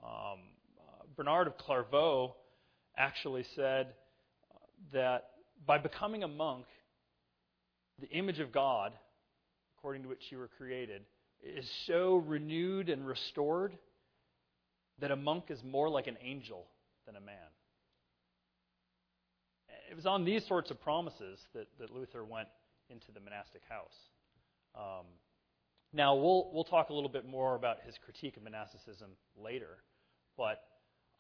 [0.03, 0.40] Um,
[0.79, 2.35] uh, Bernard of Clairvaux
[2.96, 3.88] actually said
[4.92, 5.31] that
[5.66, 6.66] by becoming a monk,
[8.01, 8.92] the image of God,
[9.77, 11.03] according to which you were created,
[11.42, 13.77] is so renewed and restored
[15.01, 16.64] that a monk is more like an angel
[17.07, 17.37] than a man.
[19.90, 22.48] It was on these sorts of promises that, that Luther went
[22.90, 23.94] into the monastic house.
[24.74, 25.07] Um,
[25.92, 29.11] now, we'll, we'll talk a little bit more about his critique of monasticism
[29.42, 29.79] later,
[30.37, 30.62] but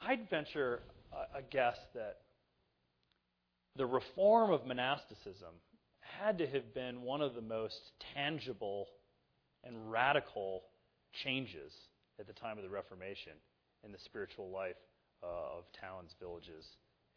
[0.00, 2.18] I'd venture a, a guess that
[3.76, 5.54] the reform of monasticism
[6.00, 8.88] had to have been one of the most tangible
[9.64, 10.62] and radical
[11.24, 11.72] changes
[12.20, 13.32] at the time of the Reformation
[13.84, 14.76] in the spiritual life
[15.22, 16.66] uh, of towns, villages,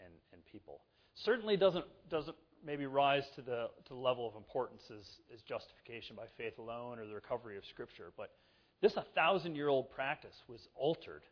[0.03, 0.81] and, and people.
[1.15, 2.35] Certainly doesn't, doesn't
[2.65, 6.99] maybe rise to the, to the level of importance as, as justification by faith alone
[6.99, 8.31] or the recovery of Scripture, but
[8.81, 11.23] this a thousand year old practice was altered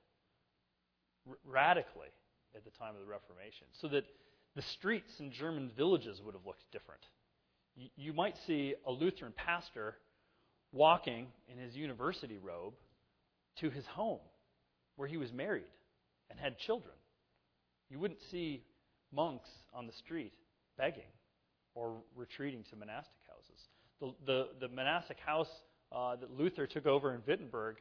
[1.28, 2.10] r- radically
[2.56, 4.06] at the time of the Reformation so that
[4.56, 7.02] the streets in German villages would have looked different.
[7.96, 9.96] You might see a Lutheran pastor
[10.72, 12.74] walking in his university robe
[13.60, 14.20] to his home
[14.96, 15.64] where he was married
[16.30, 16.94] and had children.
[17.90, 18.64] You wouldn't see
[19.12, 20.34] monks on the street
[20.78, 21.12] begging
[21.76, 23.68] or retreating to monastic houses.
[24.00, 25.50] The, the, the monastic house
[25.92, 27.78] uh, that Luther took over in Wittenberg,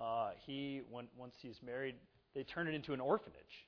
[0.00, 1.94] uh, he, when, once he's married,
[2.34, 3.66] they turn it into an orphanage.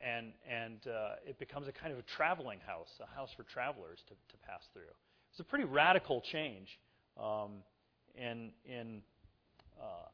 [0.00, 4.00] And, and uh, it becomes a kind of a traveling house, a house for travelers
[4.08, 4.82] to, to pass through.
[5.30, 6.78] It's a pretty radical change
[7.20, 7.62] um,
[8.14, 9.00] in, in,
[9.80, 10.08] uh,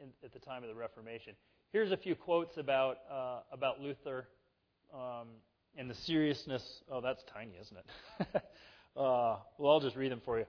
[0.00, 1.34] in, at the time of the Reformation.
[1.72, 4.26] Here's a few quotes about, uh, about Luther
[4.92, 5.28] um,
[5.74, 6.62] and the seriousness.
[6.90, 7.86] Oh, that's tiny, isn't it?
[8.94, 10.44] uh, well, I'll just read them for you.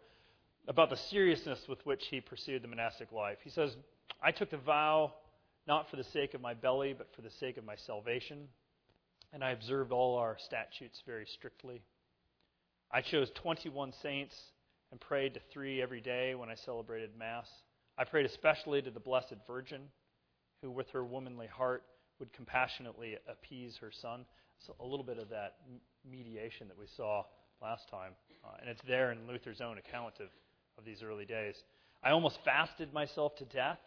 [0.68, 3.38] About the seriousness with which he pursued the monastic life.
[3.42, 3.74] He says,
[4.22, 5.14] I took the vow
[5.66, 8.50] not for the sake of my belly, but for the sake of my salvation,
[9.32, 11.84] and I observed all our statutes very strictly.
[12.92, 14.36] I chose 21 saints
[14.92, 17.48] and prayed to three every day when I celebrated Mass.
[17.98, 19.84] I prayed especially to the Blessed Virgin,
[20.64, 21.84] who with her womanly heart
[22.20, 24.26] would compassionately appease her son.
[24.66, 25.58] So a little bit of that
[26.10, 27.26] mediation that we saw
[27.62, 28.14] last time.
[28.44, 30.28] Uh, and it's there in Luther's own account of,
[30.78, 31.56] of these early days.
[32.02, 33.80] I almost fasted myself to death,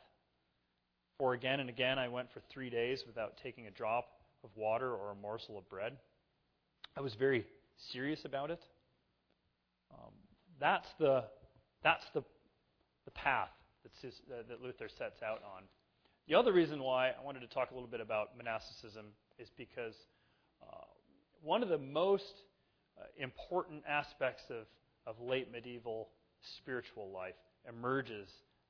[1.18, 4.06] for again and again I went for three days without taking a drop
[4.44, 5.94] of water or a morsel of bread.
[6.94, 7.46] I was very
[7.92, 8.62] serious about it.
[9.92, 10.12] Um,
[10.60, 11.24] that's the,
[11.82, 12.22] that's the,
[13.06, 13.48] the path
[13.82, 15.62] that, uh, that Luther sets out on.
[16.28, 19.06] The other reason why I wanted to talk a little bit about monasticism
[19.38, 19.94] is because
[20.60, 20.84] uh,
[21.40, 22.32] one of the most
[22.98, 24.66] uh, important aspects of,
[25.06, 26.08] of late medieval
[26.58, 27.36] spiritual life
[27.68, 28.28] emerges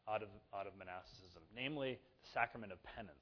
[0.09, 3.17] out of, out of monasticism, namely the sacrament of penance.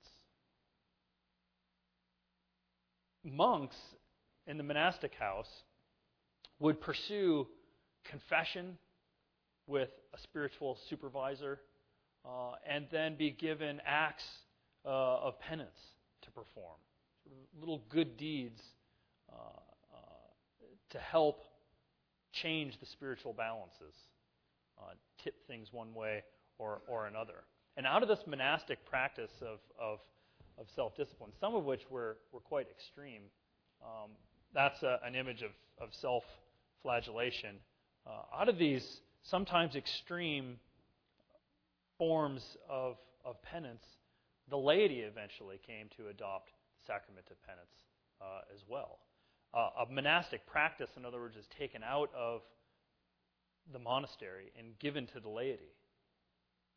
[3.24, 3.76] Monks
[4.48, 5.48] in the monastic house
[6.58, 7.46] would pursue
[8.10, 8.78] confession
[9.68, 11.60] with a spiritual supervisor
[12.24, 14.24] uh, and then be given acts
[14.84, 15.78] uh, of penance
[16.22, 16.76] to perform,
[17.58, 18.60] little good deeds
[19.30, 19.98] uh, uh,
[20.90, 21.44] to help
[22.32, 23.94] change the spiritual balances,
[24.78, 26.22] uh, tip things one way
[26.58, 27.44] or, or another.
[27.76, 29.98] And out of this monastic practice of, of,
[30.58, 33.22] of self discipline, some of which were, were quite extreme,
[33.82, 34.10] um,
[34.54, 36.22] that's a, an image of, of self
[36.82, 37.56] flagellation.
[38.06, 40.56] Uh, out of these sometimes extreme
[41.98, 43.84] forms of, of penance,
[44.50, 47.74] the laity eventually came to adopt the sacrament of penance
[48.20, 48.98] uh, as well.
[49.52, 52.42] Uh, a monastic practice, in other words, is taken out of
[53.72, 55.72] the monastery and given to the laity.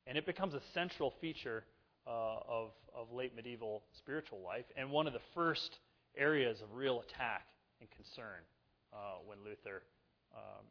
[0.06, 1.66] And it becomes a central feature
[2.06, 5.80] uh, of, of late medieval spiritual life and one of the first
[6.16, 7.48] areas of real attack
[7.82, 8.42] and concern
[8.94, 9.84] uh, when Luther
[10.34, 10.66] um,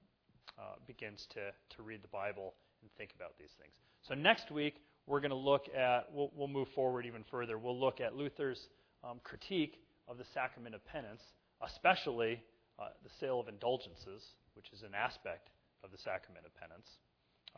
[0.58, 3.74] uh, begins to, to read the Bible and think about these things.
[4.08, 4.76] So next week,
[5.06, 7.58] we're going to look at, we'll, we'll, move forward even further.
[7.58, 8.68] We'll look at Luther's
[9.02, 11.22] um, critique of the sacrament of penance,
[11.60, 12.40] especially
[12.78, 14.22] uh, the sale of indulgences,
[14.54, 15.50] which is an aspect
[15.82, 16.86] of the sacrament of penance.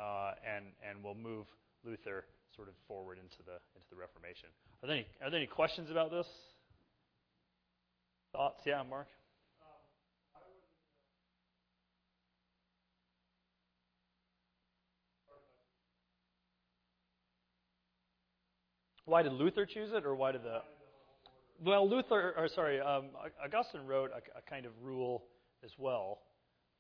[0.01, 1.47] Uh, and, and we'll move
[1.85, 2.25] Luther
[2.57, 4.49] sort of forward into the into the Reformation.
[4.83, 6.27] Are there any are there any questions about this?
[8.33, 8.63] Thoughts?
[8.65, 9.09] Yeah, Mark.
[19.09, 20.61] Why did Luther choose it, or why did the?
[21.65, 23.07] Well, Luther, or sorry, um,
[23.43, 25.25] Augustine wrote a, a, kind of rule
[25.65, 26.21] as well,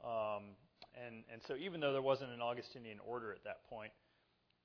[0.04, 0.52] um,
[0.92, 3.92] and and so even though there wasn't an Augustinian order at that point,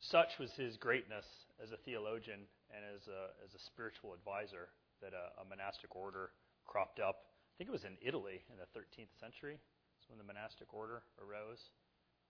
[0.02, 1.24] such was his greatness
[1.64, 2.44] as a theologian
[2.76, 4.68] and as a as a spiritual advisor
[5.00, 6.36] that a, a monastic order
[6.68, 7.32] cropped up.
[7.32, 9.56] I think it was in Italy in the 13th century.
[9.56, 11.64] That's when the monastic order arose,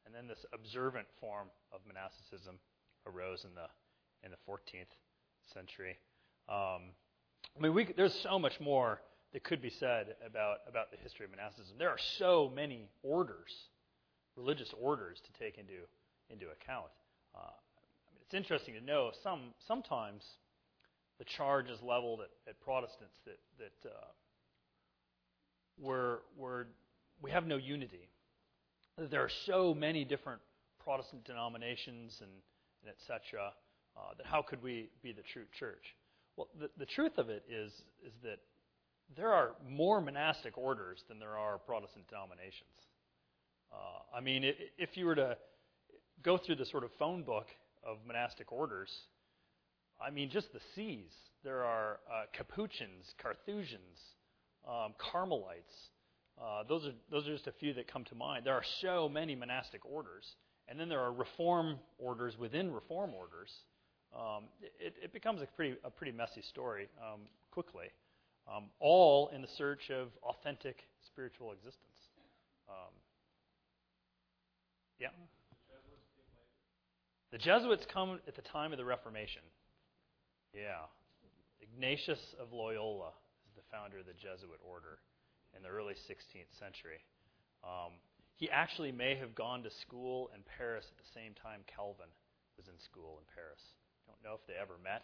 [0.05, 2.61] and then this observant form of monasticism
[3.09, 3.65] arose in the
[4.21, 4.93] in the 14th
[5.53, 5.97] century.
[6.49, 6.91] Um,
[7.57, 9.01] I mean, we, there's so much more
[9.33, 11.77] that could be said about, about the history of monasticism.
[11.77, 13.51] There are so many orders,
[14.35, 15.73] religious orders, to take into,
[16.29, 16.91] into account.
[17.35, 20.23] Uh, I mean, it's interesting to know some, sometimes
[21.19, 24.05] the charge is leveled at, at Protestants that, that uh,
[25.79, 26.65] we're, we're,
[27.21, 28.09] we have no unity.
[28.97, 30.41] There are so many different
[30.83, 32.31] Protestant denominations and,
[32.83, 33.53] and et cetera
[33.97, 35.83] uh, that how could we be the true church?
[36.35, 37.71] Well, the, the truth of it is,
[38.05, 38.39] is that
[39.15, 42.69] there are more monastic orders than there are Protestant denominations.
[43.71, 45.37] Uh, I mean, it, if you were to
[46.23, 47.47] go through the sort of phone book
[47.85, 48.89] of monastic orders,
[50.03, 51.11] I mean, just the C's.
[51.43, 53.99] There are uh, Capuchins, Carthusians,
[54.67, 55.89] um, Carmelites.
[56.41, 58.45] Uh, those are those are just a few that come to mind.
[58.45, 60.25] There are so many monastic orders,
[60.67, 63.51] and then there are reform orders within reform orders
[64.15, 67.87] um, it, it, becomes a pretty, a pretty messy story um, quickly,
[68.47, 72.11] um, all in the search of authentic spiritual existence.
[72.69, 72.93] Um,
[74.99, 75.09] yeah?
[77.31, 79.41] The Jesuits come at the time of the Reformation.
[80.53, 80.85] Yeah.
[81.61, 83.09] Ignatius of Loyola
[83.49, 84.99] is the founder of the Jesuit order
[85.57, 87.01] in the early 16th century.
[87.63, 87.97] Um,
[88.35, 92.11] he actually may have gone to school in Paris at the same time Calvin
[92.57, 93.61] was in school in Paris.
[94.23, 95.03] Know if they ever met.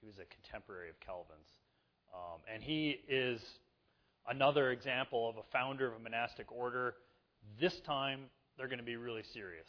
[0.00, 1.50] He was a contemporary of Calvin's.
[2.14, 3.42] Um, and he is
[4.28, 6.94] another example of a founder of a monastic order.
[7.60, 9.66] This time, they're going to be really serious.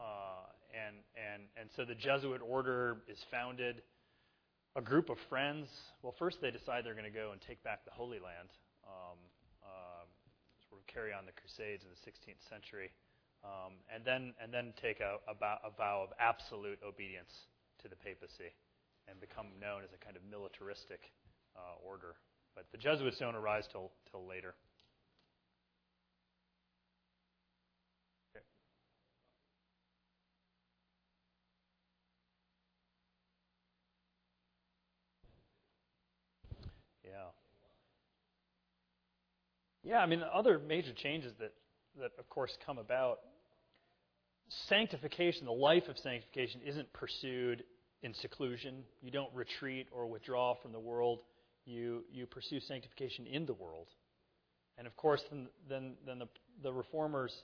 [0.00, 3.82] Uh, and, and, and so the Jesuit order is founded.
[4.76, 5.68] A group of friends,
[6.02, 8.48] well, first they decide they're going to go and take back the Holy Land,
[8.88, 9.18] um,
[9.62, 10.08] uh,
[10.70, 12.90] sort of carry on the Crusades in the 16th century,
[13.44, 17.30] um, and, then, and then take a, a, a vow of absolute obedience
[17.84, 18.56] to the papacy
[19.06, 21.12] and become known as a kind of militaristic
[21.54, 22.16] uh, order.
[22.56, 24.54] But the Jesuits don't arise till, till later.
[37.04, 37.10] Yeah.
[39.82, 41.52] Yeah, I mean, other major changes that,
[42.00, 43.18] that, of course, come about
[44.68, 47.64] sanctification, the life of sanctification, isn't pursued
[48.04, 48.84] in seclusion.
[49.02, 51.20] You don't retreat or withdraw from the world.
[51.64, 53.86] You, you pursue sanctification in the world.
[54.76, 56.28] And of course, then, then, then the,
[56.62, 57.34] the reformers,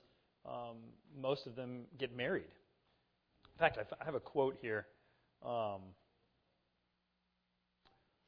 [0.45, 0.77] um,
[1.19, 2.43] most of them get married.
[2.43, 4.85] In fact, I have a quote here
[5.43, 5.81] um,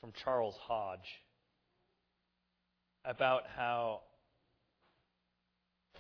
[0.02, 1.22] from Charles Hodge
[3.06, 4.02] about how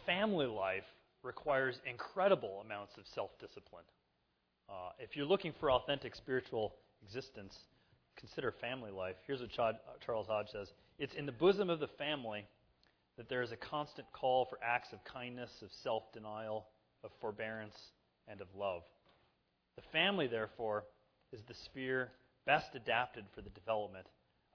[0.06, 0.84] family life
[1.22, 3.84] requires incredible amounts of self discipline.
[4.70, 6.74] Uh, if you're looking for authentic spiritual
[7.05, 7.57] existence,
[8.18, 9.16] consider family life.
[9.28, 9.51] Here's what
[10.05, 10.68] Charles Hodge says
[10.99, 12.45] It's in the bosom of the family
[13.18, 16.66] that there is a constant call for acts of kindness, of self denial,
[17.03, 17.78] of forbearance,
[18.28, 18.82] and of love.
[19.76, 20.86] The family, therefore,
[21.32, 22.11] is the sphere
[22.45, 24.05] best adapted for the development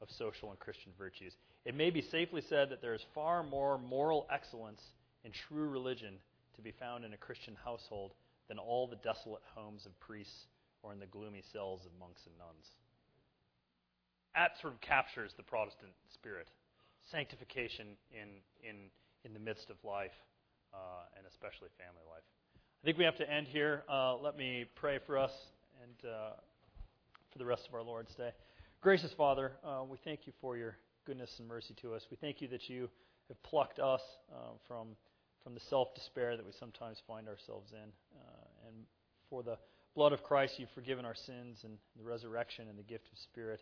[0.01, 1.33] of social and Christian virtues.
[1.65, 4.81] It may be safely said that there is far more moral excellence
[5.25, 6.15] in true religion
[6.57, 8.13] to be found in a Christian household
[8.49, 10.47] than all the desolate homes of priests
[10.83, 12.67] or in the gloomy cells of monks and nuns.
[14.35, 16.49] That sort of captures the Protestant spirit
[17.11, 18.29] sanctification in,
[18.69, 18.91] in,
[19.25, 20.15] in the midst of life,
[20.73, 22.23] uh, and especially family life.
[22.83, 23.83] I think we have to end here.
[23.89, 25.33] Uh, let me pray for us
[25.83, 26.31] and uh,
[27.33, 28.31] for the rest of our Lord's Day.
[28.81, 32.07] Gracious Father, uh, we thank you for your goodness and mercy to us.
[32.11, 32.89] We thank you that you
[33.29, 34.89] have plucked us uh, from
[35.43, 37.89] from the self despair that we sometimes find ourselves in.
[38.69, 38.85] And
[39.31, 39.57] for the
[39.95, 43.61] blood of Christ, you've forgiven our sins, and the resurrection and the gift of Spirit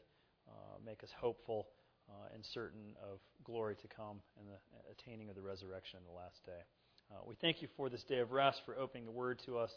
[0.48, 1.68] uh, make us hopeful
[2.08, 6.16] uh, and certain of glory to come and the attaining of the resurrection in the
[6.16, 6.62] last day.
[7.10, 9.70] Uh, we thank you for this day of rest, for opening the word to us.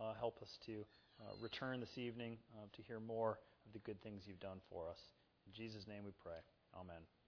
[0.00, 0.84] Uh, help us to
[1.20, 4.88] uh, return this evening uh, to hear more of the good things you've done for
[4.88, 4.98] us.
[5.46, 6.38] In Jesus' name we pray.
[6.74, 7.21] Amen.